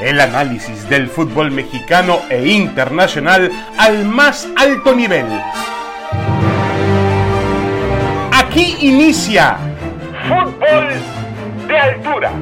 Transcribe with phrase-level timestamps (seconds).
[0.00, 5.24] El análisis del fútbol mexicano e internacional al más alto nivel.
[8.30, 9.56] Aquí inicia
[10.28, 12.32] Fútbol de Altura.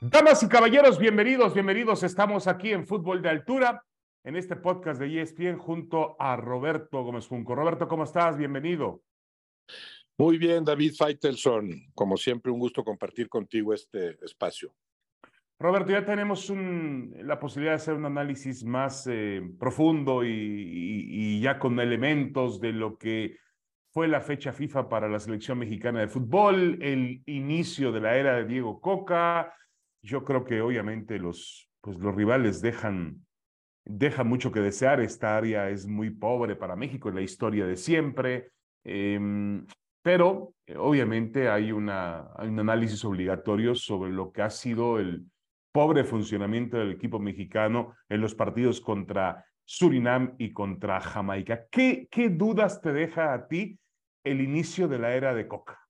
[0.00, 2.04] Damas y caballeros, bienvenidos, bienvenidos.
[2.04, 3.82] Estamos aquí en Fútbol de Altura,
[4.22, 7.56] en este podcast de ESPN junto a Roberto Gómez Junco.
[7.56, 8.36] Roberto, ¿cómo estás?
[8.36, 9.00] Bienvenido.
[10.16, 11.88] Muy bien, David Feitelson.
[11.92, 14.72] Como siempre, un gusto compartir contigo este espacio.
[15.58, 21.80] Roberto, ya tenemos la posibilidad de hacer un análisis más eh, profundo y, ya con
[21.80, 23.38] elementos de lo que
[23.92, 28.36] fue la fecha FIFA para la selección mexicana de fútbol, el inicio de la era
[28.36, 29.54] de Diego Coca.
[30.02, 33.24] Yo creo que obviamente los, pues los rivales dejan,
[33.84, 35.00] dejan mucho que desear.
[35.00, 38.50] Esta área es muy pobre para México, en la historia de siempre.
[38.84, 39.64] Em,
[40.04, 45.24] pero eh, obviamente hay, un análisis obligatorio sobre lo que ha sido el
[45.72, 51.66] pobre funcionamiento del equipo mexicano en los partidos contra Surinam y contra Jamaica.
[51.70, 53.78] ¿Qué, dudas te deja a ti
[54.24, 55.80] el inicio de la era de Coca?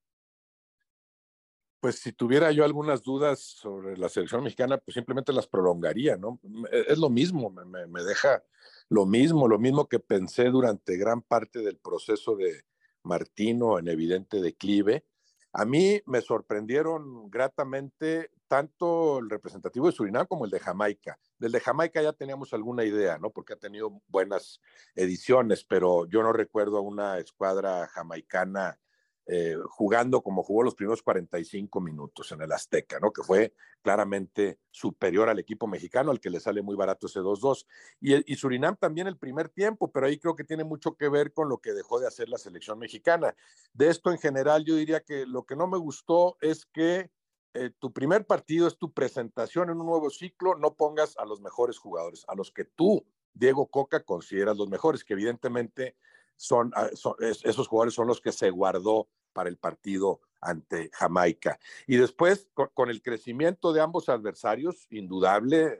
[1.80, 6.38] Pues si tuviera yo algunas dudas sobre la selección mexicana, pues simplemente las prolongaría, ¿no?
[6.70, 8.44] Es lo mismo, me deja
[8.88, 12.62] lo mismo, lo mismo que pensé durante gran parte del proceso de,
[13.04, 15.04] Martino en evidente declive.
[15.52, 21.18] A mí me sorprendieron gratamente tanto el representativo de Surinam como el de Jamaica.
[21.38, 23.30] Del de Jamaica ya teníamos alguna idea, ¿no?
[23.30, 24.60] Porque ha tenido buenas
[24.96, 28.80] ediciones, pero yo no recuerdo a una escuadra jamaicana
[29.26, 33.10] eh, jugando como jugó los primeros 45 minutos en el Azteca, ¿no?
[33.10, 37.64] Que fue claramente superior al equipo mexicano, al que le sale muy barato ese 2-2.
[38.00, 41.48] Y, Surinam también el primer tiempo, pero ahí creo que tiene mucho que ver con
[41.48, 43.34] lo que dejó de hacer la selección mexicana.
[43.72, 47.10] De esto en general, yo diría que lo que no me gustó es que
[47.54, 51.40] eh, tu primer partido es tu presentación en un nuevo ciclo, no pongas a los
[51.40, 55.96] mejores jugadores, a los que tú, Diego Coca, consideras los mejores, que evidentemente
[56.36, 56.90] son, ah,
[57.20, 61.58] esos jugadores son los que se guardó para el partido ante Jamaica.
[61.86, 65.78] Y después, con, el crecimiento de ambos adversarios, indudable, eh,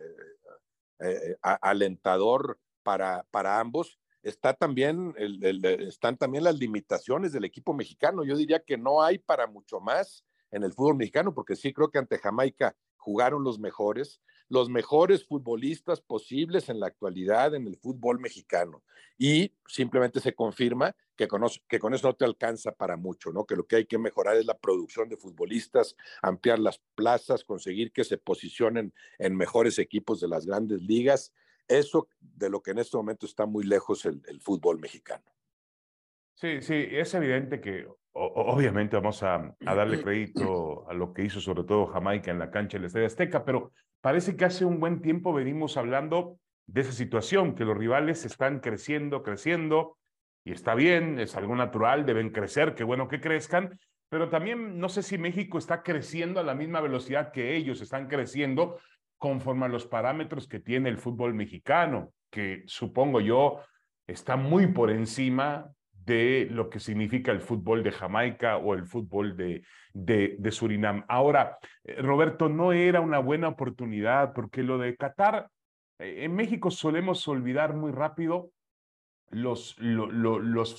[1.01, 8.25] eh, alentador para, para ambos, está también están también las limitaciones del equipo mexicano.
[8.25, 11.91] Yo diría que no hay para mucho más en el fútbol mexicano, porque sí creo
[11.91, 17.77] que ante Jamaica jugaron los mejores, los mejores futbolistas posibles en la actualidad en el
[17.77, 18.83] fútbol mexicano.
[19.19, 23.45] Y simplemente se confirma que con, que con eso no te alcanza para mucho, ¿no?
[23.45, 27.93] Que lo que hay que mejorar es la producción de futbolistas, ampliar las plazas, conseguir
[27.93, 31.33] que se posicionen en mejores equipos de las grandes ligas.
[31.69, 35.25] Eso de lo que en este momento está muy lejos el, el fútbol mexicano.
[36.35, 41.65] Sí, sí, es evidente que obviamente vamos a, darle crédito a lo que hizo sobre
[41.65, 45.33] todo Jamaica en la cancha del Estadio Azteca, pero parece que hace un buen tiempo
[45.33, 49.99] venimos hablando de esa situación, que los rivales están creciendo, creciendo,
[50.45, 53.79] y está bien, es algo natural, deben crecer, qué bueno que crezcan,
[54.09, 58.07] pero también no sé si México está creciendo a la misma velocidad que ellos están
[58.07, 58.79] creciendo
[59.19, 63.61] conforme a los parámetros que tiene el fútbol mexicano, que supongo yo
[64.07, 65.71] está muy por encima
[66.05, 69.63] de lo que significa el fútbol de Jamaica o el fútbol de,
[69.95, 71.05] de, Surinam.
[71.09, 75.49] Ahora, eh, Roberto, no era una buena oportunidad porque lo de Qatar,
[75.99, 78.51] eh, en México solemos olvidar muy rápido
[79.31, 79.77] los,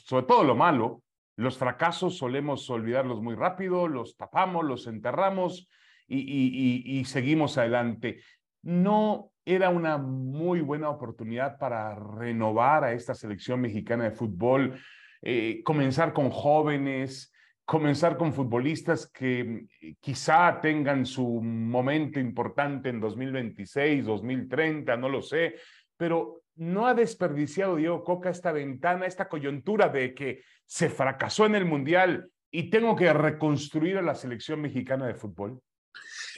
[0.05, 1.01] sobre todo lo malo,
[1.37, 5.69] los fracasos solemos olvidarlos muy rápido, los tapamos, los enterramos
[6.07, 8.21] y seguimos adelante.
[8.61, 14.79] No era una muy buena oportunidad para renovar a esta selección mexicana de fútbol
[15.21, 17.33] eh, comenzar con jóvenes,
[17.65, 25.21] comenzar con futbolistas que eh, quizá tengan su momento importante en 2026, 2030, no lo
[25.21, 25.55] sé,
[25.97, 31.55] pero no ha desperdiciado Diego Coca esta ventana, esta coyuntura de que se fracasó en
[31.55, 35.61] el Mundial y tengo que reconstruir a la selección mexicana de fútbol?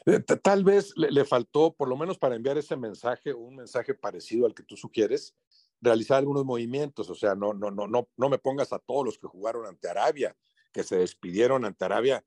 [0.05, 4.45] Eh, tal vez le, faltó, por lo menos para enviar ese mensaje, un mensaje parecido
[4.45, 5.35] al que tú sugieres,
[5.81, 9.19] realizar algunos movimientos, o sea, no, no, no, no, no me pongas a todos los
[9.19, 10.35] que jugaron ante Arabia,
[10.71, 12.23] que se despidieron ante Arabia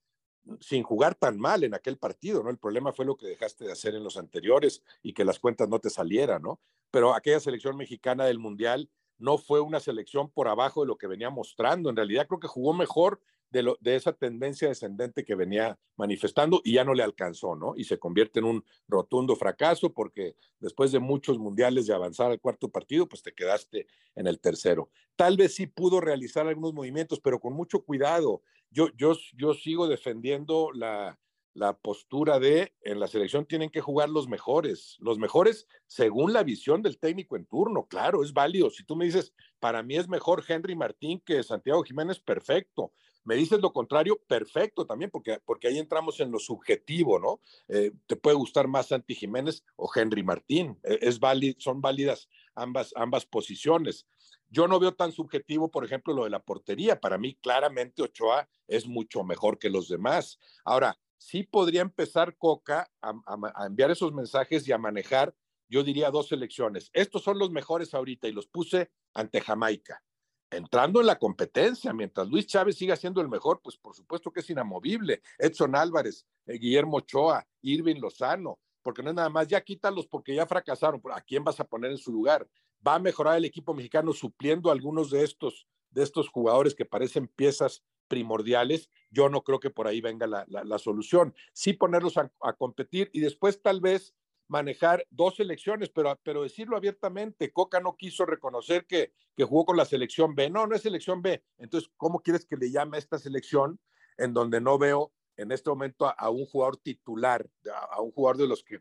[0.60, 2.50] sin jugar tan mal en aquel partido, ¿no?
[2.50, 5.68] El problema fue lo que dejaste de hacer en los anteriores y que las cuentas
[5.68, 6.60] no te salieran, ¿no?
[6.90, 11.06] Pero aquella selección mexicana del Mundial no fue una selección por abajo de lo que
[11.06, 13.20] venía mostrando, en realidad creo que jugó mejor
[13.50, 17.74] de, de, esa tendencia descendente que venía manifestando y ya no le alcanzó, ¿no?
[17.76, 22.40] Y se convierte en un rotundo fracaso porque después de muchos mundiales de avanzar al
[22.40, 24.88] cuarto partido, pues te quedaste en el tercero.
[25.16, 28.42] Tal vez sí pudo realizar algunos movimientos, pero con mucho cuidado.
[28.70, 31.18] Yo, yo, yo sigo defendiendo la,
[31.54, 36.42] la postura de en la selección tienen que jugar los mejores, los mejores según la
[36.42, 38.70] visión del técnico en turno, claro, es válido.
[38.70, 42.92] Si tú me dices, para mí es mejor Henry Martín que Santiago Jiménez, perfecto.
[43.24, 47.40] Me dices lo contrario, perfecto también, porque, porque ahí entramos en lo subjetivo, ¿no?
[47.68, 52.28] Eh, te puede gustar más Santi Jiménez o Henry Martín, e, es válido, son válidas
[52.54, 54.06] ambas, ambas posiciones.
[54.48, 56.98] Yo no veo tan subjetivo, por ejemplo, lo de la portería.
[56.98, 60.40] Para mí, claramente, Ochoa es mucho mejor que los demás.
[60.64, 65.34] Ahora, sí podría empezar Coca a, enviar esos mensajes y a manejar,
[65.68, 66.90] yo diría, dos selecciones.
[66.94, 70.02] Estos son los mejores ahorita y los puse ante Jamaica.
[70.50, 74.40] Entrando en la competencia, mientras Luis Chávez siga siendo el mejor, pues por supuesto que
[74.40, 75.22] es inamovible.
[75.38, 80.34] Edson Álvarez, eh, Guillermo Ochoa, Irving Lozano, porque no es nada más, ya quítalos porque
[80.34, 81.02] ya fracasaron.
[81.12, 82.48] ¿A quién vas a poner en su lugar?
[82.84, 87.28] ¿Va a mejorar el equipo mexicano supliendo algunos de estos, de estos jugadores que parecen
[87.28, 91.32] piezas primordiales, yo no creo que por ahí venga la, solución.
[91.54, 94.14] Sí ponerlos a, competir y después tal vez
[94.48, 99.76] manejar dos selecciones, pero, pero decirlo abiertamente, Coca no quiso reconocer que, que jugó con
[99.76, 100.50] la selección B.
[100.50, 101.42] No, no es selección B.
[101.56, 103.78] Entonces, ¿cómo quieres que le llame a esta selección
[104.18, 107.48] en donde no veo en este momento a, un jugador titular,
[107.90, 108.78] a, un jugador de los que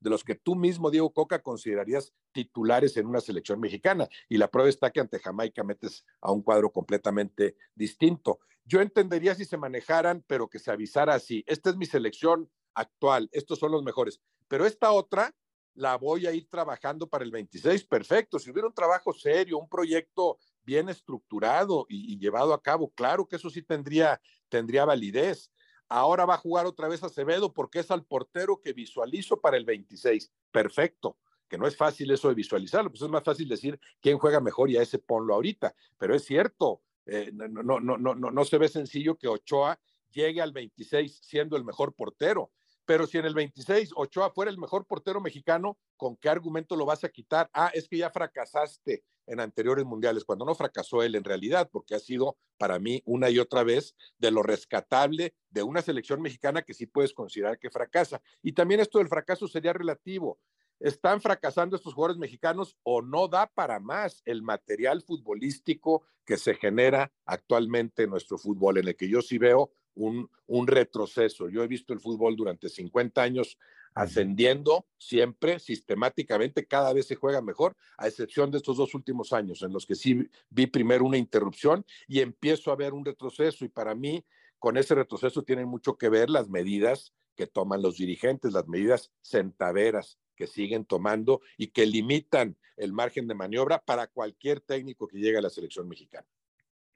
[0.00, 4.06] de los que tú mismo, Diego Coca, considerarías titulares en una selección mexicana.
[4.28, 8.38] Y la prueba está que ante Jamaica metes a un cuadro completamente distinto.
[8.64, 11.42] Yo entendería si se manejaran, pero que se avisara así.
[11.46, 14.20] Esta es mi selección actual, estos son los mejores.
[14.46, 15.34] Pero esta otra
[15.74, 18.38] la voy a ir trabajando para el 26, perfecto.
[18.38, 23.26] Si hubiera un trabajo serio, un proyecto bien estructurado y, y llevado a cabo, claro
[23.26, 25.50] que eso sí tendría, tendría validez
[25.88, 29.64] Ahora va a jugar otra vez Acevedo porque es al portero que visualizo para el
[29.64, 30.30] 26.
[30.50, 31.18] Perfecto,
[31.48, 34.70] que no es fácil eso de visualizarlo, pues es más fácil decir quién juega mejor
[34.70, 35.74] y a ese ponlo ahorita.
[35.96, 39.80] Pero es cierto, eh, no, no, no, no, no, no se ve sencillo que Ochoa
[40.10, 42.52] llegue al 26 siendo el mejor portero.
[42.88, 46.86] Pero si en el 26 Ochoa fuera el mejor portero mexicano, ¿con qué argumento lo
[46.86, 47.50] vas a quitar?
[47.52, 51.94] Ah, es que ya fracasaste en anteriores mundiales, cuando no fracasó él en realidad, porque
[51.94, 56.62] ha sido para mí una y otra vez de lo rescatable de una selección mexicana
[56.62, 58.22] que sí puedes considerar que fracasa.
[58.40, 60.40] Y también esto del fracaso sería relativo.
[60.80, 66.54] ¿Están fracasando estos jugadores mexicanos o no da para más el material futbolístico que se
[66.54, 71.48] genera actualmente en nuestro fútbol, en el que yo sí veo un, un retroceso?
[71.48, 73.58] Yo he visto el fútbol durante 50 años
[73.94, 79.62] ascendiendo siempre, sistemáticamente, cada vez se juega mejor, a excepción de estos dos últimos años,
[79.62, 83.64] en los que sí vi primero una interrupción y empiezo a ver un retroceso.
[83.64, 84.24] Y para mí,
[84.58, 89.12] con ese retroceso tienen mucho que ver las medidas que toman los dirigentes, las medidas
[89.22, 95.18] centaveras que siguen tomando y que limitan el margen de maniobra para cualquier técnico que
[95.18, 96.26] llegue a la selección mexicana.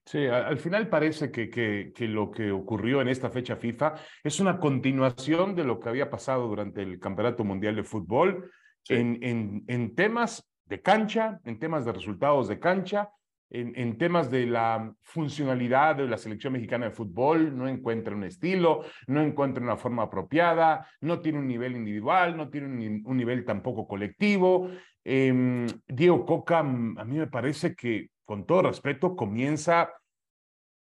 [0.04, 3.94] Sí, al final parece que, que, que, lo que ocurrió en esta fecha FIFA
[4.24, 8.50] es una continuación de lo que había pasado durante el Campeonato Mundial de Fútbol
[8.88, 13.10] en, en, en, temas de cancha, en temas de resultados de cancha,
[13.48, 18.24] en, en, temas de la funcionalidad de la selección mexicana de fútbol, no encuentra un
[18.24, 23.16] estilo, no encuentra una forma apropiada, no tiene un nivel individual, no tiene un, un
[23.16, 24.68] nivel tampoco colectivo.
[25.04, 29.90] Eh, Diego Coca, a mí me parece que con todo respeto, comienza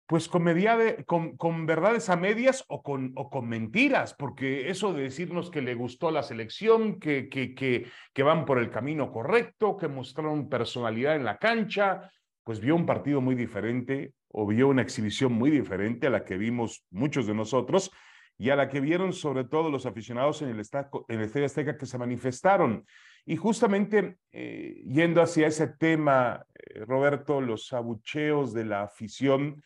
[0.06, 3.14] pues con, con, verdades a medias o con,
[3.48, 8.70] mentiras, porque eso de decirnos que le gustó la selección, que, que, van por el
[8.70, 12.12] camino correcto, que mostraron personalidad en la cancha,
[12.44, 16.38] pues vio un partido muy diferente o vio una exhibición muy diferente a la que
[16.38, 17.90] vimos muchos de nosotros
[18.38, 20.62] y a la que vieron sobre todo los aficionados en el,
[21.08, 22.86] en el Estadio Azteca que se manifestaron.
[23.26, 29.64] Y justamente eh, yendo hacia ese tema, eh, Roberto, los abucheos de la afición,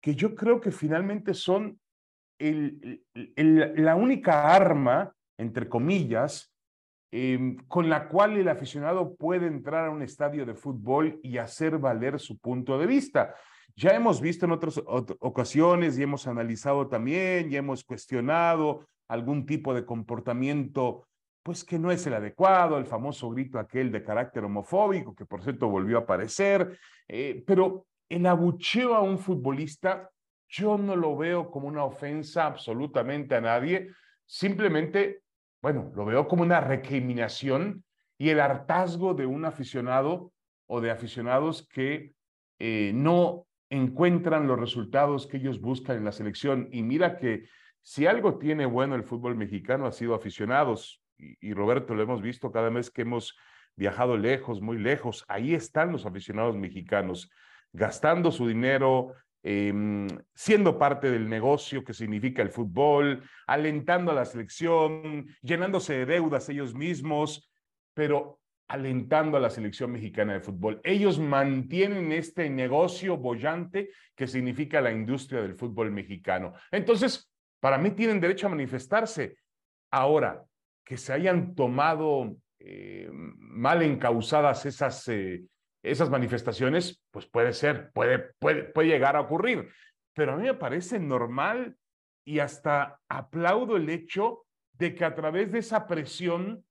[0.00, 1.78] que yo creo que finalmente son
[2.38, 6.52] la única arma, entre comillas,
[7.12, 11.78] em, con la cual el aficionado puede entrar a un estadio de fútbol y hacer
[11.78, 13.32] valer su punto de vista.
[13.76, 14.82] Ya hemos visto en otras
[15.20, 21.06] ocasiones y hemos analizado también y hemos cuestionado algún tipo de comportamiento
[21.42, 25.42] pues que no es el adecuado, el famoso grito aquel de carácter homofóbico, que por
[25.42, 30.10] cierto volvió a aparecer, eh, pero el abucheo a un futbolista,
[30.48, 33.90] yo no lo veo como una ofensa absolutamente a nadie,
[34.26, 35.22] simplemente,
[35.60, 37.84] bueno, lo veo como una recriminación
[38.18, 40.32] y el hartazgo de un aficionado
[40.66, 42.14] o de aficionados que
[42.58, 46.68] eh, no encuentran los resultados que ellos buscan en la selección.
[46.70, 47.48] Y mira que
[47.80, 51.01] si algo tiene bueno el fútbol mexicano ha sido aficionados
[51.40, 53.36] y, Roberto, lo hemos visto cada vez que hemos
[53.76, 57.30] viajado lejos, muy lejos, ahí están los aficionados mexicanos,
[57.72, 64.24] gastando su dinero, em, siendo parte del negocio que significa el fútbol, alentando a la
[64.24, 67.50] selección, llenándose de deudas ellos mismos,
[67.94, 70.80] pero alentando a la selección mexicana de fútbol.
[70.84, 76.54] Ellos mantienen este negocio bollante que significa la industria del fútbol mexicano.
[76.70, 79.36] Entonces, para mí tienen derecho a manifestarse.
[79.90, 80.42] Ahora,
[80.84, 85.44] que se hayan tomado eh, mal encausadas esas, eh,
[85.82, 89.68] esas manifestaciones, pues puede ser, puede, puede, puede llegar a ocurrir.
[90.14, 91.76] Pero a mí me parece normal
[92.24, 96.64] y hasta aplaudo el hecho de que a través de esa presión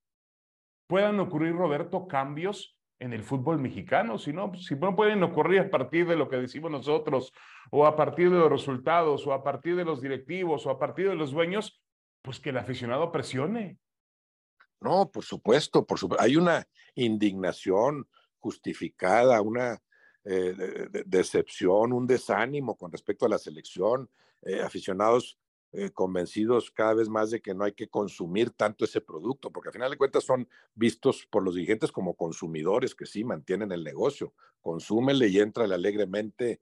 [0.88, 5.70] puedan ocurrir, Roberto, cambios en el fútbol mexicano, si no, si no pueden ocurrir a
[5.70, 7.34] partir de lo que decimos nosotros,
[7.72, 11.10] o a partir de los resultados, o a partir de los directivos, o a partir
[11.10, 11.82] de los dueños,
[12.22, 13.78] pues que el aficionado presione.
[14.82, 16.24] No, por supuesto, por supuesto.
[16.24, 18.08] Hay una indignación
[18.40, 19.82] justificada, una
[20.24, 24.10] eh, decepción, un desánimo con respecto a la selección.
[24.44, 25.38] Eh, aficionados
[25.72, 29.70] eh, convencidos cada vez más de que no hay que consumir tanto ese producto, porque
[29.70, 33.84] al final de cuentas son vistos por los dirigentes como consumidores que sí mantienen el
[33.84, 34.34] negocio.
[34.62, 36.60] Consúmele y entra alegremente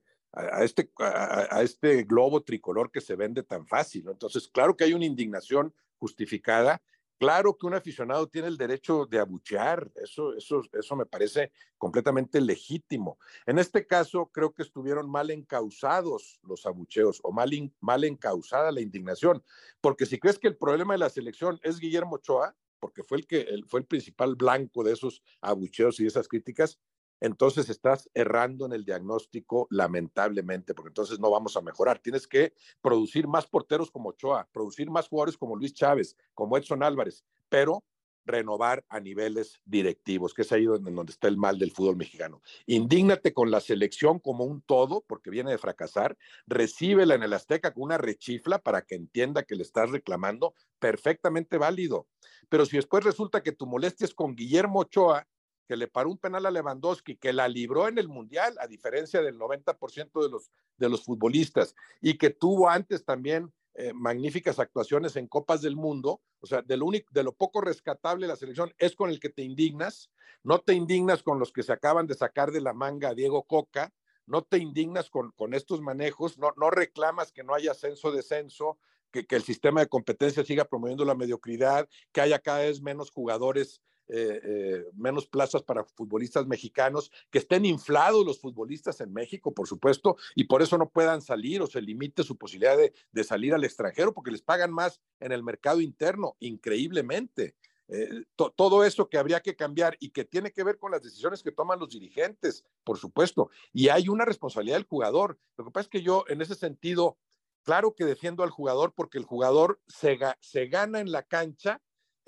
[0.60, 4.10] este, a, este globo tricolor que se vende tan fácil.
[4.10, 6.82] Entonces, claro que hay una indignación justificada
[7.20, 12.40] Claro que un aficionado tiene el derecho de abuchear, eso, eso, eso me parece completamente
[12.40, 13.20] legítimo.
[13.46, 18.80] En este caso, creo que estuvieron mal encausados los abucheos o mal, mal encausada la
[18.80, 19.44] indignación,
[19.82, 23.28] porque si crees que el problema de la selección es Guillermo Ochoa, porque fue el
[23.28, 26.80] que fue el principal blanco de esos abucheos y de esas críticas,
[27.20, 32.00] entonces estás errando en el diagnóstico lamentablemente, porque entonces no vamos a mejorar.
[32.00, 36.84] Tienes que producir más porteros como Ochoa, producir más jugadores como Luis Chávez, como Edson
[36.84, 37.84] Álvarez, pero
[38.30, 42.42] renovar a niveles directivos, que es ahí donde, donde está el mal del fútbol mexicano.
[42.68, 47.74] Indígnate con la selección como un todo, porque viene de fracasar, recíbela en el Azteca
[47.74, 52.08] con una rechifla para que entienda que le estás reclamando, perfectamente válido.
[52.50, 55.28] Pero si después resulta que tu molestia es con Guillermo Ochoa,
[55.70, 59.22] que le paró un penal a Lewandowski, que la libró en el Mundial, a diferencia
[59.22, 65.16] del 90% de los, de los futbolistas, y que tuvo antes también eh, magníficas actuaciones
[65.16, 68.74] en Copas del Mundo, o sea, de lo, único, de lo poco rescatable la selección
[68.80, 70.10] es con el que te indignas,
[70.42, 73.44] no te indignas con los que se acaban de sacar de la manga a Diego
[73.44, 73.94] Coca,
[74.26, 78.80] no te indignas con, con estos manejos, no, no reclamas que no haya ascenso-descenso,
[79.12, 83.12] que, que, el sistema de competencia siga promoviendo la mediocridad, que haya cada vez menos
[83.12, 89.54] jugadores eh, eh, menos plazas para futbolistas mexicanos, que estén inflados los futbolistas en México,
[89.54, 93.54] por supuesto, y por eso no puedan salir o se limite su posibilidad de, salir
[93.54, 97.56] al extranjero, porque les pagan más en el mercado interno, increíblemente.
[97.88, 98.24] Eh,
[98.56, 101.52] todo eso que habría que cambiar y que tiene que ver con las decisiones que
[101.52, 103.52] toman los dirigentes, por supuesto.
[103.74, 105.38] Y hay una responsabilidad del jugador.
[105.56, 107.20] Lo que pasa es que yo, en ese sentido,
[107.62, 111.80] claro que defiendo al jugador porque el jugador se, se gana en la cancha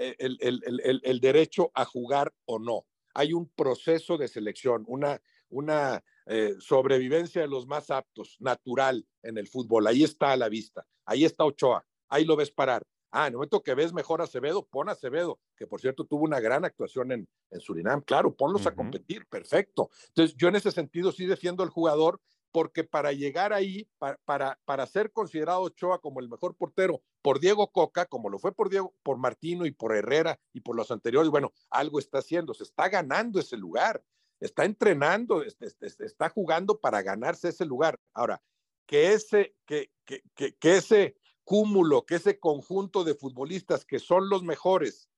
[0.01, 2.86] eh, el, derecho a jugar o no.
[3.13, 9.38] Hay un proceso de selección, una, una eh, sobrevivencia de los más aptos, natural en
[9.38, 9.86] el fútbol.
[9.88, 10.86] Ahí está a la vista.
[11.05, 11.86] Ahí está Ochoa.
[12.10, 12.84] Ahí lo ves parar.
[13.12, 16.05] Ah, en el momento que ves mejor a Acevedo, pon a Acevedo, que por cierto
[16.05, 18.01] tuvo una gran actuación en, en Surinam.
[18.01, 19.89] Claro, ponlos a competir, perfecto.
[20.08, 24.86] Entonces, yo en ese sentido sí defiendo al jugador porque para llegar ahí, para, para,
[24.86, 28.93] ser considerado Ochoa como el mejor portero por Diego Coca, como lo fue por Diego,
[29.03, 32.89] por Martino y por Herrera y por los anteriores, bueno, algo está haciendo, se está
[32.89, 34.03] ganando ese lugar,
[34.39, 38.00] está entrenando, está jugando para ganarse ese lugar.
[38.13, 38.41] Ahora,
[38.86, 44.43] que ese, que, que, que, ese cúmulo, que ese conjunto de futbolistas que son los
[44.43, 45.10] mejores,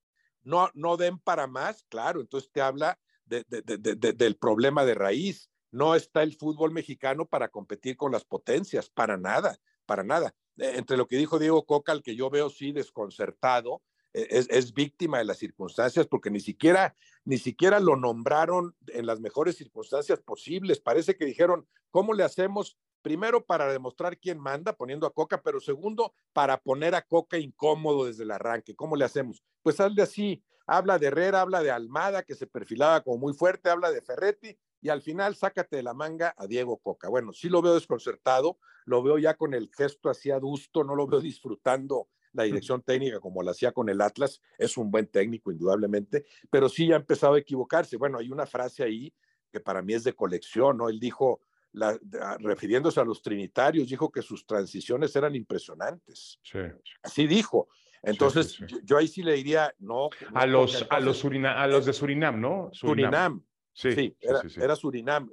[0.44, 6.22] no, no den para más, claro, entonces te habla del problema de raíz no está
[6.22, 10.36] el fútbol mexicano para competir con las potencias, para nada, para nada.
[10.56, 13.82] E, entre lo que dijo Diego Coca, al que yo veo sí desconcertado,
[14.14, 19.20] e, es, víctima de las circunstancias porque ni siquiera, ni siquiera lo nombraron en las
[19.20, 20.80] mejores circunstancias posibles.
[20.80, 22.78] Parece que dijeron, ¿cómo le hacemos?
[23.02, 28.06] Primero para demostrar quién manda, poniendo a Coca, pero segundo, para poner a Coca incómodo
[28.06, 28.76] desde el arranque.
[28.76, 29.44] ¿Cómo le hacemos?
[29.64, 30.44] Pues hazle así.
[30.68, 34.58] Habla de Herrera, habla de Almada, que se perfilaba como muy fuerte, habla de Ferretti,
[34.84, 37.08] y al final sácate de la manga a Diego Coca.
[37.08, 41.08] Bueno, sí lo veo desconcertado, lo veo ya con el gesto así adusto, no lo
[41.08, 45.52] veo disfrutando la dirección técnica como lo hacía con el Atlas, es un buen técnico
[45.52, 47.96] indudablemente, pero sí ya ha empezado a equivocarse.
[47.96, 49.14] Bueno, hay una frase ahí
[49.50, 50.90] que para mí es de colección, ¿no?
[50.90, 51.40] Él dijo,
[51.72, 51.98] la,
[52.40, 56.40] refiriéndose a los trinitarios, dijo que sus transiciones eran impresionantes.
[56.44, 56.60] Sí.
[57.04, 57.70] Así dijo.
[58.02, 60.10] Entonces, Yo, ahí sí le diría, no.
[60.34, 62.70] a, los, a, los a los de Surinam, ¿no?
[62.74, 63.46] Surinam.
[63.74, 65.32] Sí, era, Surinam,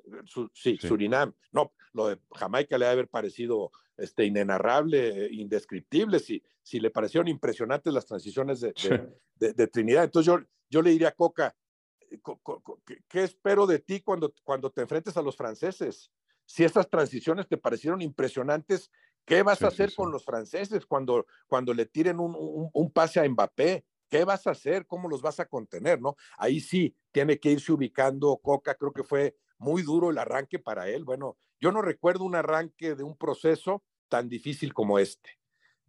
[0.54, 1.34] sí, Surinam.
[1.52, 7.28] No, lo de Jamaica le debe haber parecido este, inenarrable, indescriptible, si, si le parecieron
[7.28, 8.72] impresionantes las transiciones de,
[9.36, 10.04] de, Trinidad.
[10.04, 11.54] Entonces yo, yo le diría a Coca,
[13.08, 16.10] ¿qué, espero de ti cuando, cuando te enfrentes a los franceses?
[16.46, 18.90] Si estas transiciones te parecieron impresionantes,
[19.26, 23.20] ¿qué vas a hacer con los franceses cuando, cuando le tiren un, un, un pase
[23.20, 23.84] a Mbappé?
[24.10, 24.86] ¿Qué vas a hacer?
[24.86, 26.00] ¿Cómo los vas a contener?
[26.00, 26.16] ¿no?
[26.36, 28.74] Ahí sí tiene que irse ubicando Coca.
[28.74, 31.04] Creo que fue muy duro el arranque para él.
[31.04, 35.38] Bueno, yo no recuerdo un arranque de un proceso tan difícil como este.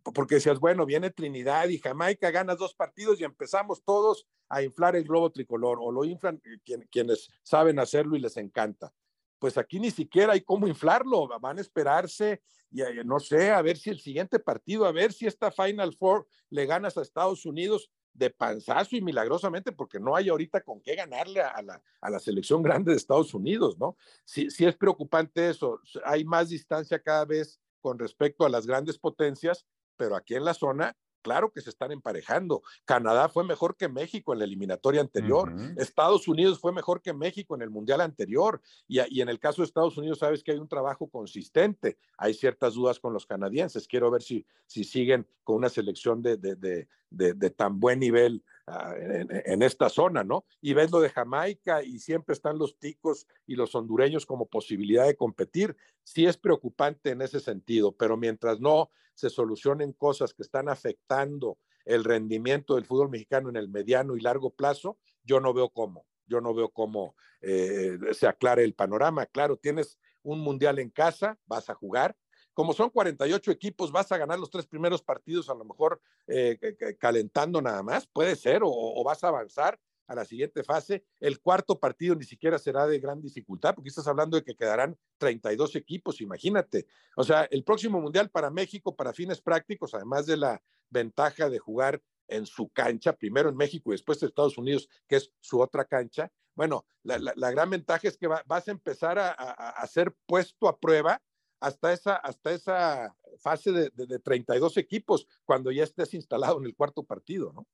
[0.04, 4.96] Porque decías, bueno, viene Trinidad y Jamaica, ganas dos partidos y empezamos todos a inflar
[4.96, 6.42] el globo tricolor, o lo inflan
[6.90, 8.94] quienes saben hacerlo y les encanta.
[9.40, 13.62] Pues aquí ni siquiera hay cómo inflarlo, van a esperarse y eh, no sé, a
[13.62, 17.46] ver si el siguiente partido, a ver si esta Final Four le ganas a Estados
[17.46, 22.10] Unidos, de panzazo y milagrosamente, porque no hay ahorita con qué ganarle a la, a
[22.10, 23.96] la selección grande de Estados Unidos, ¿no?
[24.26, 28.98] Sí, sí es preocupante eso, hay más distancia cada vez con respecto a las grandes
[28.98, 29.66] potencias,
[29.96, 32.62] pero aquí en la zona claro que se están emparejando.
[32.86, 35.54] Canadá fue mejor que México en la eliminatoria anterior.
[35.78, 38.62] Estados Unidos fue mejor que México en el mundial anterior.
[38.88, 41.98] Y, y, en el caso de Estados Unidos, sabes que hay un trabajo consistente.
[42.18, 43.88] Hay ciertas dudas con los canadienses.
[43.88, 46.88] Quiero ver si, si siguen con una selección de, de, de,
[47.34, 50.46] de tan buen nivel Ah, en, esta zona, ¿no?
[50.62, 55.08] Y ves lo de Jamaica y siempre están los ticos y los hondureños como posibilidad
[55.08, 55.76] de competir.
[56.04, 61.58] Sí es preocupante en ese sentido, pero mientras no se solucionen cosas que están afectando
[61.86, 66.06] el rendimiento del fútbol mexicano en el mediano y largo plazo, yo no veo cómo,
[66.28, 69.26] yo no veo cómo eh, se aclare el panorama.
[69.26, 72.16] Claro, tienes un mundial en casa, vas a jugar,
[72.54, 76.58] como son 48 equipos, vas a ganar los tres primeros partidos, a lo mejor eh,
[77.00, 81.06] calentando nada más, puede ser, o, vas a avanzar a la siguiente fase.
[81.20, 84.98] El cuarto partido ni siquiera será de gran dificultad, porque estás hablando de que quedarán
[85.18, 86.86] 32 equipos, imagínate.
[87.16, 91.60] O sea, el próximo Mundial para México, para fines prácticos, además de la ventaja de
[91.60, 95.62] jugar en su cancha, primero en México y después en Estados Unidos, que es su
[95.62, 96.32] otra cancha.
[96.56, 101.22] Bueno, la, gran ventaja es que vas a empezar a, a, ser puesto a prueba
[101.62, 106.76] hasta esa, hasta esa fase de, de, 32 equipos, cuando ya estés instalado en el
[106.76, 107.68] cuarto partido, ¿no?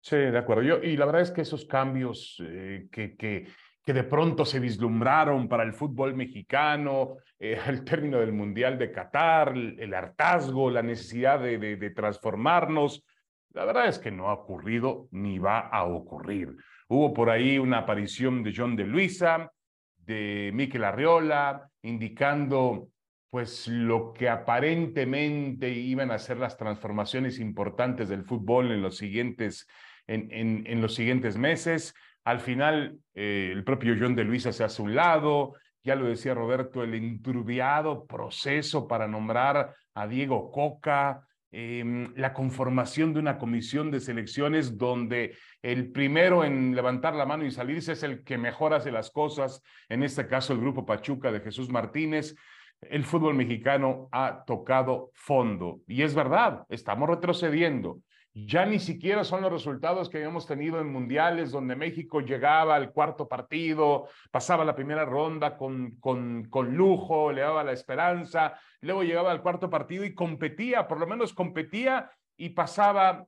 [0.00, 0.62] Sí, de acuerdo.
[0.62, 3.48] Yo, y la verdad es que esos cambios eh, que, que,
[3.84, 8.92] que, de pronto se vislumbraron para el fútbol mexicano, eh, al término del Mundial de
[8.92, 13.04] Qatar, el, hartazgo, la necesidad de, de, de, transformarnos,
[13.52, 16.56] la verdad es que no ha ocurrido ni va a ocurrir.
[16.88, 19.52] Hubo por ahí una aparición de John de Luisa,
[19.98, 22.88] de Miquel Arriola, indicando
[23.30, 29.68] pues lo que aparentemente iban a ser las transformaciones importantes del fútbol en los siguientes,
[30.08, 31.94] en, en, los siguientes meses.
[32.24, 36.34] Al final, eh, el propio John de Luisa se hace un lado, ya lo decía
[36.34, 43.92] Roberto, el enturbiado proceso para nombrar a Diego Coca, em, la conformación de una comisión
[43.92, 48.74] de selecciones donde el primero en levantar la mano y salirse es el que mejor
[48.74, 52.34] hace las cosas, en este caso el grupo Pachuca de Jesús Martínez
[52.82, 55.80] el fútbol mexicano ha tocado fondo.
[55.86, 58.00] Y es verdad, estamos retrocediendo.
[58.32, 62.92] Ya ni siquiera son los resultados que habíamos tenido en mundiales donde México llegaba al
[62.92, 69.02] cuarto partido, pasaba la primera ronda con, con, con lujo, le daba la esperanza, luego
[69.02, 73.26] llegaba al cuarto partido y competía, por lo menos competía y pasaba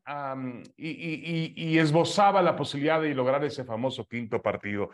[0.77, 4.91] y, y, esbozaba la posibilidad de lograr ese famoso quinto partido.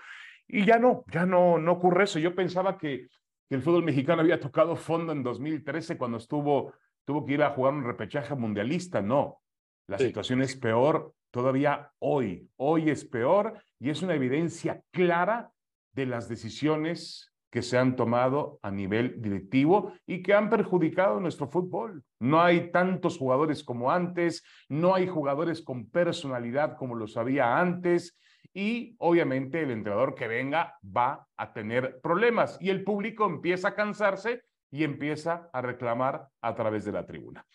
[0.49, 2.19] Y ya no, ya no, no ocurre eso.
[2.19, 3.07] Yo pensaba que
[3.49, 7.51] que el fútbol mexicano había tocado fondo en 2013 cuando estuvo, tuvo que ir a
[7.51, 9.01] jugar un repechaje mundialista.
[9.01, 9.41] No,
[9.87, 12.49] la situación es peor todavía hoy.
[12.57, 15.51] Hoy es peor y es una evidencia clara
[15.93, 21.49] de las decisiones que se han tomado a nivel directivo y que han perjudicado nuestro
[21.49, 22.05] fútbol.
[22.21, 28.19] No hay tantos jugadores como antes, no hay jugadores con personalidad como los había antes
[28.59, 33.75] y obviamente el entrenador que venga va a tener problemas y el público empieza a
[33.77, 37.47] cansarse y empieza a reclamar a través de la tribuna.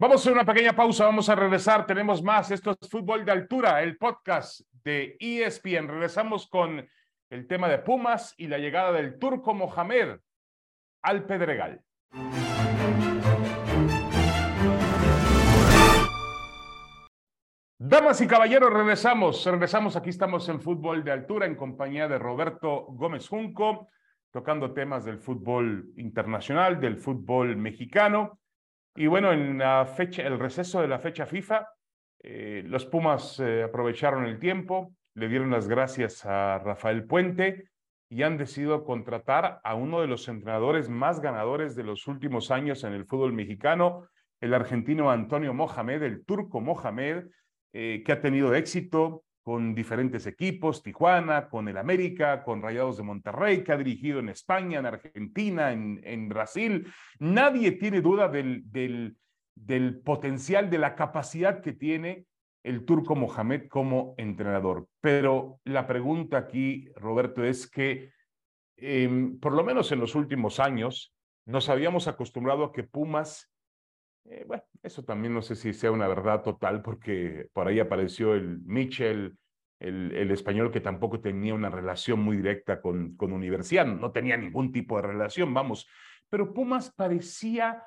[0.00, 3.30] Vamos a hacer una pequeña pausa, vamos a regresar, tenemos más, esto es Fútbol de
[3.30, 5.86] Altura, el podcast de ESPN.
[5.86, 6.84] Regresamos con
[7.30, 10.18] el tema de Pumas y la llegada del turco Mohamed
[11.02, 11.80] al Pedregal.
[17.90, 22.84] Damas y caballeros, regresamos, regresamos, aquí estamos en Fútbol de Altura en compañía de Roberto
[22.90, 23.88] Gómez Junco,
[24.30, 28.40] tocando temas del fútbol internacional, del fútbol mexicano.
[28.94, 31.66] Y bueno, en la fecha, el receso de la fecha FIFA,
[32.18, 37.70] eh, los Pumas eh, aprovecharon el tiempo, le dieron las gracias a Rafael Puente
[38.10, 42.84] y han decidido contratar a uno de los entrenadores más ganadores de los últimos años
[42.84, 44.08] en el fútbol mexicano,
[44.42, 47.24] el argentino Antonio Mohamed, el turco Mohamed,
[47.72, 53.02] eh, que ha tenido éxito con diferentes equipos, Tijuana, con el América, con Rayados de
[53.02, 56.86] Monterrey, que ha dirigido en España, en Argentina, en, en Brasil.
[57.18, 59.16] Nadie tiene duda del, del,
[59.54, 62.26] del potencial, de la capacidad que tiene
[62.62, 64.86] el turco Mohamed como entrenador.
[65.00, 68.10] Pero la pregunta aquí, Roberto, es que
[68.76, 71.14] em, por lo menos en los últimos años
[71.46, 73.50] nos habíamos acostumbrado a que Pumas
[74.30, 78.34] eh, bueno, eso también no sé si sea una verdad total, porque por ahí apareció
[78.34, 79.36] el Mitchell,
[79.80, 84.36] el, el español que tampoco tenía una relación muy directa con, con Universidad, no tenía
[84.36, 85.88] ningún tipo de relación, vamos.
[86.28, 87.82] Pero Pumas parecía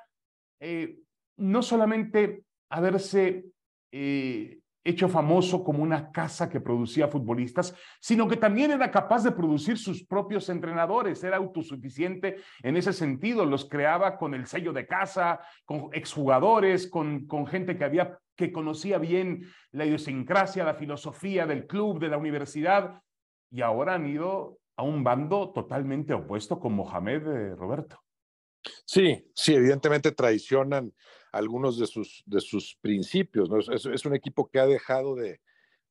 [0.60, 0.98] eh,
[1.36, 3.44] no solamente haberse
[3.92, 9.32] eh, hecho famoso como una casa que producía futbolistas, sino que también era capaz de
[9.32, 14.86] producir sus propios entrenadores, era autosuficiente en ese sentido, los creaba con el sello de
[14.86, 21.46] casa, con exjugadores, con, con gente que había que conocía bien la idiosincrasia, la filosofía
[21.46, 23.02] del club, de la universidad,
[23.50, 28.00] y ahora han ido a un bando totalmente opuesto con Mohamed eh, Roberto.
[28.84, 30.92] Sí, sí, evidentemente traicionan
[31.32, 33.48] algunos de sus, de sus principios.
[33.70, 35.40] Es, un equipo que ha dejado de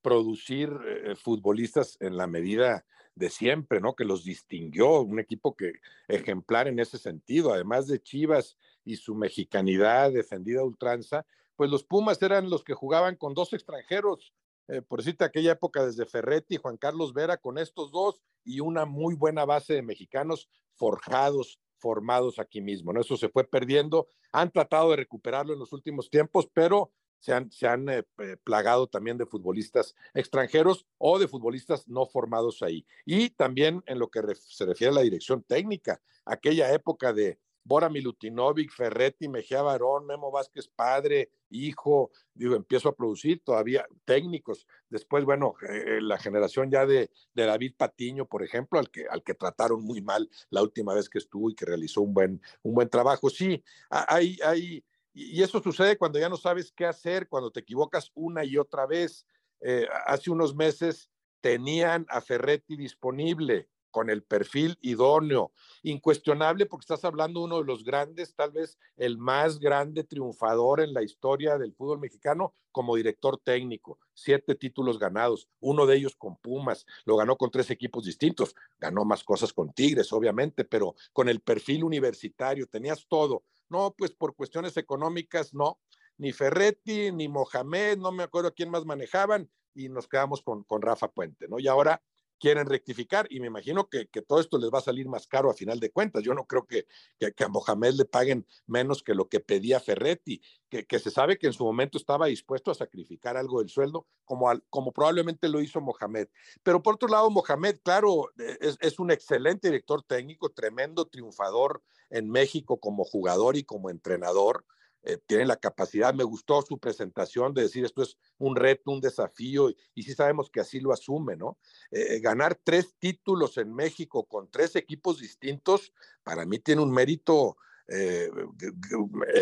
[0.01, 3.95] producir eh, futbolistas en la medida de siempre, ¿no?
[3.95, 5.73] Que los distinguió, un equipo que
[6.07, 11.25] ejemplar en ese sentido, además de Chivas y su mexicanidad defendida a ultranza,
[11.55, 14.33] pues los Pumas eran los que jugaban con dos extranjeros,
[14.67, 18.61] eh, por decirte aquella época desde Ferretti y Juan Carlos Vera, con estos dos y
[18.61, 23.01] una muy buena base de mexicanos forjados formados aquí mismo, ¿no?
[23.01, 27.51] Eso se fue perdiendo, han tratado de recuperarlo en los últimos tiempos, pero se han,
[27.51, 28.03] se han eh,
[28.43, 32.85] plagado también de futbolistas extranjeros o de futbolistas no formados ahí.
[33.05, 37.89] Y también en lo que se refiere a la dirección técnica, aquella época de Bora
[37.89, 44.67] Milutinovic, Ferretti, Mejía Barón, Memo Vázquez padre, hijo, digo, empiezo a producir todavía técnicos.
[44.89, 49.23] Después, bueno, eh, la generación ya de, de, David Patiño, por ejemplo, al que, al
[49.23, 52.73] que trataron muy mal la última vez que estuvo y que realizó un buen, un
[52.73, 53.29] buen trabajo.
[53.29, 58.11] Sí, hay, hay, y eso sucede cuando ya no sabes qué hacer, cuando te equivocas
[58.15, 59.25] una y otra vez.
[59.61, 61.09] Eh, hace unos meses
[61.41, 65.51] tenían a Ferretti disponible, con el perfil idóneo,
[65.83, 70.79] incuestionable porque estás hablando de uno de los grandes, tal vez el más grande triunfador
[70.81, 76.15] en la historia del fútbol mexicano como director técnico, siete títulos ganados, uno de ellos
[76.15, 80.95] con Pumas, lo ganó con tres equipos distintos, ganó más cosas con Tigres, obviamente, pero
[81.13, 83.43] con el perfil universitario, tenías todo.
[83.69, 85.79] No, pues por cuestiones económicas, no,
[86.17, 90.81] ni Ferretti, ni Mohamed, no me acuerdo quién más manejaban, y nos quedamos con, con
[90.81, 91.59] Rafa Puente, ¿no?
[91.59, 92.01] Y ahora
[92.41, 95.51] quieren rectificar y me imagino que, que, todo esto les va a salir más caro
[95.51, 96.23] a final de cuentas.
[96.23, 96.87] Yo no creo que,
[97.19, 101.45] que, a Mohamed le paguen menos que lo que pedía Ferretti, que, se sabe que
[101.45, 105.61] en su momento estaba dispuesto a sacrificar algo del sueldo, como, al, como probablemente lo
[105.61, 106.29] hizo Mohamed.
[106.63, 112.27] Pero por otro lado, Mohamed, claro, es, es un excelente director técnico, tremendo triunfador en
[112.27, 114.65] México como jugador y como entrenador
[115.03, 116.13] eh, tienen la capacidad.
[116.13, 120.13] Me gustó su presentación de decir esto es un reto, un desafío, y, y sí
[120.13, 121.57] sabemos que así lo asume, ¿no?
[121.91, 127.57] Eh, ganar tres títulos en México con tres equipos distintos, para mí tiene un mérito
[127.87, 128.29] eh,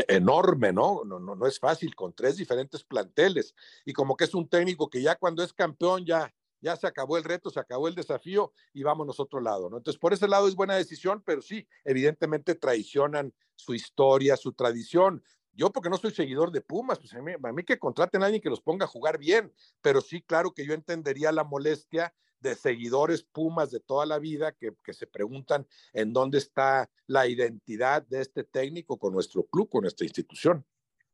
[0.08, 1.04] enorme, ¿no?
[1.06, 1.20] ¿no?
[1.20, 3.54] No, no es fácil, con tres diferentes planteles.
[3.86, 7.18] Y como que es un técnico que ya cuando es campeón ya ya se acabó
[7.18, 9.78] el reto, se acabó el desafío y vámonos a otro lado, ¿no?
[9.78, 15.24] Entonces, por ese lado es buena decisión, pero sí, evidentemente traicionan su historia, su tradición.
[15.54, 18.50] Yo porque no soy seguidor de Pumas, pues a mí, que contraten a alguien que
[18.50, 23.24] los ponga a jugar bien, pero sí, claro que yo entendería la molestia de seguidores
[23.24, 28.22] Pumas de toda la vida que, que, se preguntan en dónde está la identidad de
[28.22, 30.66] este técnico con nuestro club, con nuestra institución.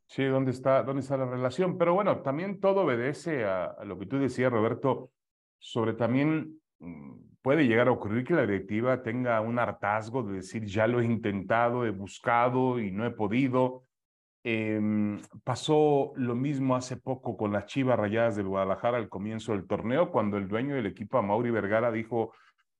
[0.07, 1.77] Sí, ¿dónde está, dónde está la relación?
[1.77, 5.11] Pero bueno, también todo obedece a, a lo que tú decías, Roberto,
[5.57, 10.65] sobre también mm, puede llegar a ocurrir que la directiva tenga un hartazgo de decir,
[10.65, 13.84] ya lo he intentado, he buscado y no he podido
[14.47, 14.79] eh,
[15.43, 20.11] pasó lo mismo hace poco con las Chivas Rayadas del Guadalajara al comienzo del torneo,
[20.11, 22.31] cuando el dueño del equipo, Mauri Vergara, dijo,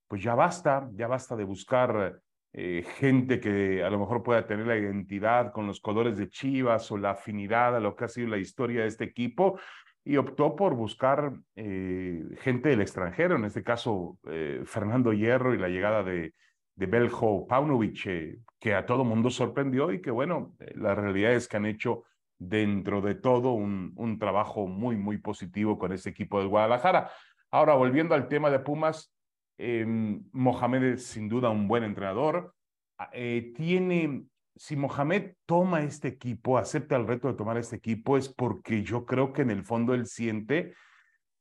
[0.08, 2.22] pues ya basta, ya basta de buscar
[2.54, 6.92] eh, gente que a lo mejor pueda tener la identidad con los colores de Chivas
[6.92, 9.60] o la afinidad a lo que ha sido la historia de este equipo,
[10.04, 15.58] y optó por buscar eh, gente del extranjero, en este caso eh, Fernando Hierro y
[15.58, 16.36] la llegada de,
[16.76, 21.34] de Beljo Paunovic, eh, que a todo mundo sorprendió y que bueno, eh, la realidad
[21.34, 22.04] es que han hecho
[22.38, 27.10] dentro de todo un, un trabajo muy, muy positivo con ese equipo del Guadalajara.
[27.52, 29.14] Ahora, volviendo al tema de Pumas,
[29.58, 32.54] em, Mohamed es sin duda un buen entrenador.
[32.98, 38.18] Ah, eh, tiene, si Mohamed toma este equipo, acepta el reto de tomar este equipo,
[38.18, 40.74] es porque yo creo que en el fondo él siente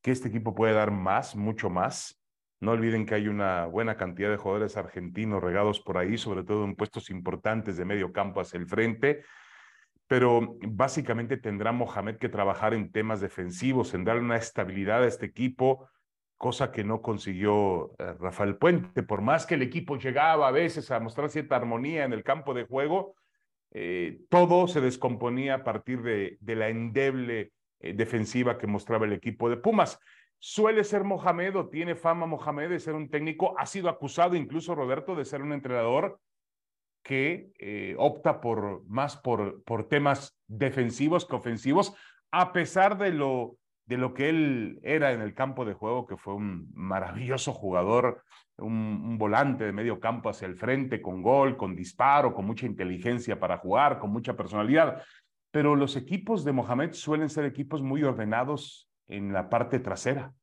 [0.03, 2.24] que este equipo puede dar más, mucho más.
[2.65, 6.65] No olviden que hay una buena cantidad de jugadores argentinos regados por ahí, sobre todo
[6.65, 9.23] en puestos importantes de medio campo hacia el frente.
[10.07, 15.27] Pero básicamente tendrá Mohamed que trabajar en temas defensivos, en darle una estabilidad a este
[15.27, 15.89] equipo,
[16.37, 19.03] cosa que no consiguió eh, Rafael Puente.
[19.03, 22.55] Por más que el equipo llegaba a veces a mostrar cierta armonía en el campo
[22.55, 23.15] de juego,
[23.73, 29.51] eh, todo se descomponía a partir de, la endeble eh, defensiva que mostraba el equipo
[29.51, 29.99] de Pumas.
[30.39, 34.75] Suele ser Mohamed o tiene fama Mohamed de ser un técnico, ha sido acusado incluso
[34.75, 36.21] Roberto de ser un entrenador
[37.05, 41.95] que eh, opta por más por, por temas defensivos que ofensivos,
[42.33, 46.17] a pesar de lo, de lo que él era en el campo de juego, que
[46.17, 48.25] fue un maravilloso jugador,
[48.57, 52.67] un, un, volante de medio campo hacia el frente, con gol, con disparo, con mucha
[52.67, 55.03] inteligencia para jugar, con mucha personalidad.
[55.51, 60.35] Pero los equipos de Mohamed suelen ser equipos muy ordenados en la parte trasera.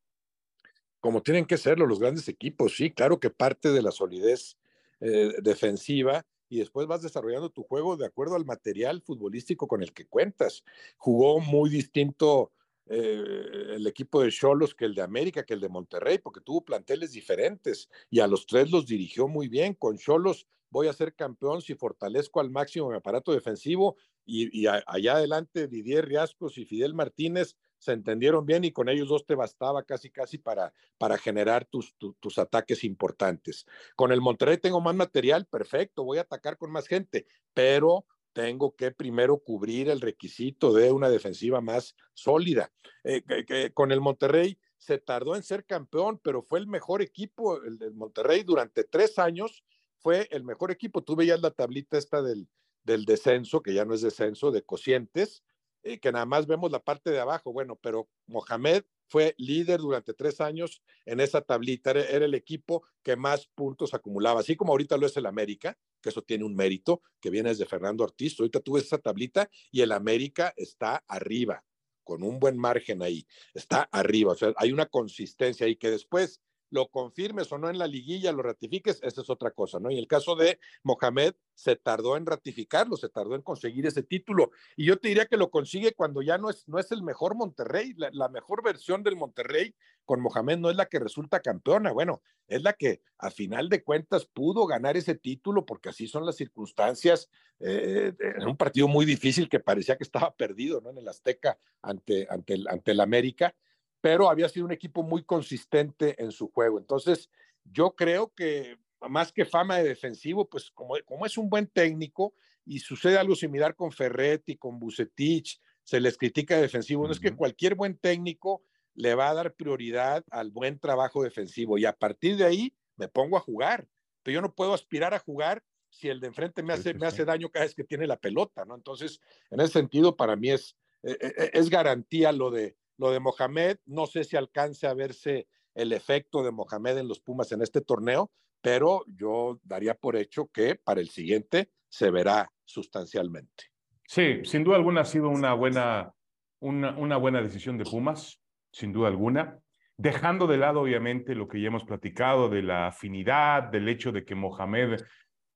[1.00, 4.58] Como tienen que serlo los grandes equipos, sí, claro que parte de la solidez
[5.00, 9.93] eh, defensiva y después vas desarrollando tu juego de acuerdo al material futbolístico con el
[9.93, 10.63] que cuentas.
[10.97, 12.52] Jugó muy distinto
[12.88, 16.65] eh, el equipo de Cholos que el de América, que el de Monterrey, porque tuvo
[16.65, 19.74] planteles diferentes y a los tres los dirigió muy bien.
[19.74, 23.95] Con Cholos voy a ser campeón si fortalezco al máximo mi aparato defensivo
[24.26, 29.26] y, allá adelante Didier Riascos y Fidel Martínez se entendieron bien y con ellos dos
[29.26, 33.65] te bastaba casi casi para, para generar tus, tus ataques importantes.
[33.96, 38.76] Con el Monterrey tengo más material, perfecto, voy a atacar con más gente, pero tengo
[38.76, 42.72] que primero cubrir el requisito de una defensiva más sólida.
[43.04, 47.80] Eh, con el Monterrey se tardó en ser campeón, pero fue el mejor equipo, el
[47.80, 49.63] del Monterrey, durante tres años
[49.98, 51.04] fue el mejor equipo.
[51.04, 52.48] Tú veías la tablita esta del,
[52.84, 55.44] del descenso, que ya no es descenso, de cocientes,
[55.82, 57.52] que nada más vemos la parte de abajo.
[57.52, 63.17] Bueno, pero Mohamed fue líder durante tres años en esa tablita, era, el equipo que
[63.17, 67.02] más puntos acumulaba, así como ahorita lo es el América, que eso tiene un mérito,
[67.20, 68.39] que viene desde Fernando Ortiz.
[68.39, 71.65] Ahorita tú ves esa tablita y el América está arriba,
[72.06, 76.41] con un buen margen ahí, está arriba, o sea, hay una consistencia ahí que después
[76.72, 79.92] lo confirmes o no en la liguilla, lo ratifiques, esa es otra cosa, ¿no?
[79.92, 84.52] Y el caso de Mohamed se tardó en ratificarlo, se tardó en conseguir ese título.
[84.78, 87.36] Y yo te diría que lo consigue cuando ya no es, no es el mejor
[87.36, 92.22] Monterrey, la, mejor versión del Monterrey con Mohamed no es la que resulta campeona, bueno,
[92.48, 96.38] es la que a final de cuentas pudo ganar ese título porque así son las
[96.38, 97.30] circunstancias
[97.60, 100.90] eh, en un partido muy difícil que parecía que estaba perdido, ¿no?
[100.90, 103.54] En el Azteca ante, ante, el, ante el América
[104.02, 106.80] pero había sido un equipo muy consistente en su juego.
[106.80, 107.30] Entonces,
[107.64, 108.78] yo creo que
[109.10, 112.34] más que fama de defensivo, pues como, como es un buen técnico
[112.66, 117.20] y sucede algo similar con Ferretti, con Bucetich, se les critica de defensivo, no es
[117.20, 121.94] que cualquier buen técnico le va a dar prioridad al buen trabajo defensivo y a
[121.94, 123.88] partir de ahí me pongo a jugar,
[124.22, 127.26] pero yo no puedo aspirar a jugar si el de enfrente me hace, me hace
[127.26, 128.76] daño cada vez que tiene la pelota, ¿no?
[128.76, 133.12] Entonces, en ese sentido, para mí es, e, e, e, es garantía lo de, lo
[133.12, 137.52] de Mohamed, no sé si alcance a verse el efecto de Mohamed en los Pumas
[137.52, 143.72] en este torneo, pero yo daría por hecho que para el siguiente se verá sustancialmente.
[144.06, 146.14] Sí, sin duda alguna ha sido una buena,
[146.60, 148.40] una, una buena decisión de Pumas,
[148.72, 149.58] sin duda alguna,
[149.98, 154.24] dejando de lado obviamente lo que ya hemos platicado de la afinidad, del hecho de
[154.24, 155.02] que Mohamed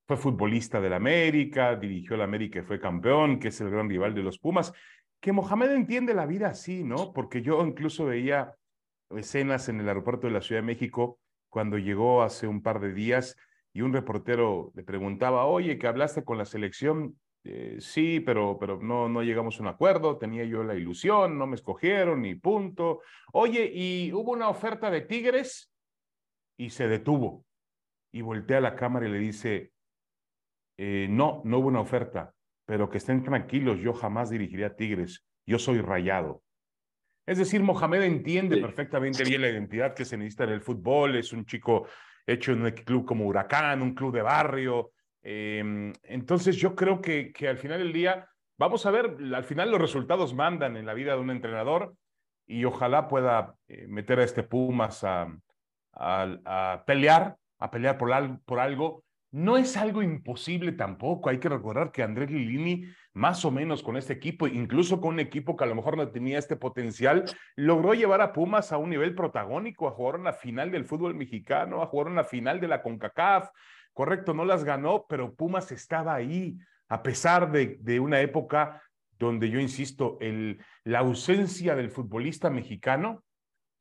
[0.07, 4.15] fue futbolista del América, dirigió el América y fue campeón, que es el gran rival
[4.15, 4.73] de los Pumas
[5.25, 7.11] que Mohamed entiende la vida así, ¿no?
[7.11, 8.53] Porque yo incluso veía
[9.09, 11.17] escenas en el aeropuerto de la Ciudad de México
[11.49, 13.35] cuando llegó hace un par de días
[13.73, 17.19] y un reportero le preguntaba, oye, que hablaste con la selección.
[17.43, 21.47] Eh, sí, pero, pero no, no llegamos a un acuerdo, tenía yo la ilusión, no
[21.47, 23.01] me escogieron y punto.
[23.33, 25.71] Oye, y hubo una oferta de Tigres
[26.55, 27.45] y se detuvo.
[28.11, 29.71] Y voltea a la cámara y le dice,
[30.77, 32.34] eh, no, no hubo una oferta
[32.65, 36.43] pero que estén tranquilos, yo jamás dirigiré a Tigres, yo soy rayado.
[37.25, 41.33] Es decir, Mohamed entiende perfectamente bien la identidad que se necesita en el fútbol, es
[41.33, 41.87] un chico
[42.25, 44.91] hecho en un club como Huracán, un club de barrio.
[45.23, 49.71] Em, entonces yo creo que, que al final del día, vamos a ver, al final
[49.71, 51.95] los resultados mandan en la vida de un entrenador
[52.47, 55.27] y ojalá pueda eh, meter a este Pumas a,
[55.93, 59.04] a, a, pelear, a pelear por, por algo
[59.35, 61.29] no es algo imposible tampoco.
[61.29, 65.19] Hay que recordar que Andrés Lilini, más o menos con este equipo, incluso con un
[65.19, 67.25] equipo que a lo mejor no tenía este potencial,
[67.57, 71.15] logró llevar a Pumas a un nivel protagónico, a jugar en la final del fútbol
[71.15, 73.49] mexicano, a jugar en la final de la CONCACAF.
[73.91, 78.81] Correcto, no las ganó, pero Pumas estaba ahí, a pesar de, una época
[79.19, 80.17] donde yo insisto,
[80.85, 83.24] la ausencia del futbolista mexicano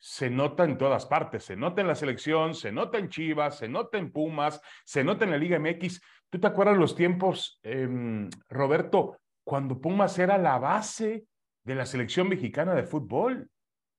[0.07, 3.71] se nota en todas partes, se nota en la selección, se nota en Chivas, se
[3.71, 5.99] nota en Pumas, se nota en la Liga MX.
[6.29, 11.25] ¿Tú te acuerdas los tiempos, em, Roberto, cuando Pumas era la base
[11.65, 13.49] de la selección mexicana de fútbol?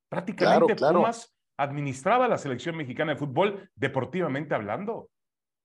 [0.07, 5.09] Prácticamente Pumas administraba la selección mexicana de fútbol deportivamente hablando.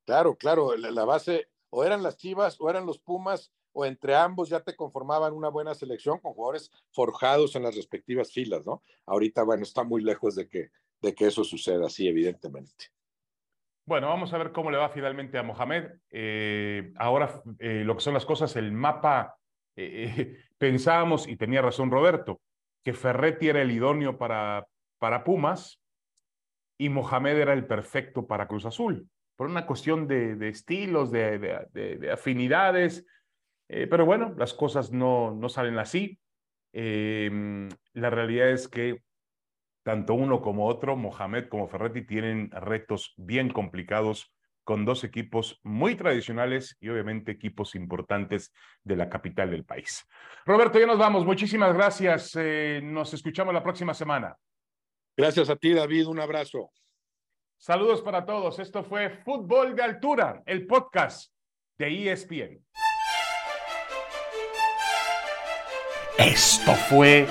[0.07, 4.49] Claro, claro, la base o eran las Chivas o eran los Pumas o entre ambos
[4.49, 8.83] ya te conformaban una buena selección con jugadores forjados en las respectivas filas, ¿no?
[9.07, 12.87] Ahorita, bueno, está muy lejos de que, de que eso suceda así, evidentemente.
[13.87, 15.85] Bueno, vamos a ver cómo le va finalmente a Mohamed.
[16.11, 19.37] Eh, ahora, eh, lo que son las cosas, el mapa,
[19.77, 22.41] eh, pensábamos, y tenía razón Roberto,
[22.85, 24.67] que Ferretti era el idóneo para,
[24.99, 25.81] para Pumas
[26.79, 29.09] y Mohamed era el perfecto para Cruz Azul,
[29.41, 33.07] por una cuestión de, estilos, de afinidades,
[33.71, 36.19] eh, pero bueno, las cosas no, no salen así.
[36.75, 39.03] Em, la realidad es que
[39.83, 44.31] tanto uno como otro, Mohamed como Ferretti, tienen retos bien complicados
[44.63, 48.53] con dos equipos muy tradicionales y obviamente equipos importantes
[48.85, 50.07] de la capital del país.
[50.45, 51.25] Roberto, ya nos vamos.
[51.25, 52.37] Muchísimas gracias.
[52.39, 54.37] Eh, nos escuchamos la próxima semana.
[55.17, 56.09] Gracias a ti, David.
[56.09, 56.71] Un abrazo.
[57.63, 58.59] Saludos para todos.
[58.59, 61.31] Esto fue Fútbol de Altura, el podcast
[61.79, 62.65] de ESPN.
[66.17, 67.27] Esto fue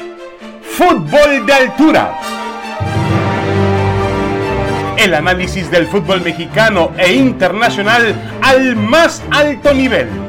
[0.61, 2.19] Fútbol de Altura.
[4.99, 8.13] El análisis del fútbol mexicano e internacional
[8.43, 10.28] al más alto nivel